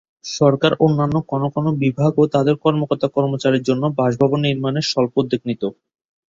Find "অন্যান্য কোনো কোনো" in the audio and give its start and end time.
0.79-1.69